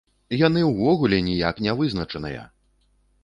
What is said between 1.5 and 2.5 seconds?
не вызначаныя!